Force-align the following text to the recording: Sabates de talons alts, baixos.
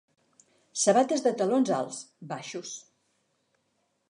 Sabates 0.83 1.25
de 1.27 1.33
talons 1.43 1.71
alts, 1.81 2.01
baixos. 2.33 2.73